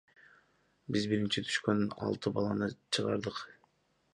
Биз 0.95 1.03
биринчи 1.11 1.43
түшкөн 1.49 1.83
алты 2.07 2.33
баланы 2.39 2.71
чыгардык. 2.79 3.39